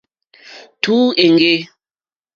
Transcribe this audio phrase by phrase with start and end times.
[0.81, 1.55] Tǔ èŋɡê.